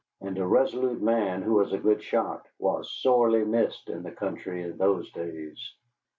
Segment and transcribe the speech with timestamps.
[0.19, 4.63] And a resolute man who was a good shot was sorely missed in the country
[4.63, 5.75] in those days.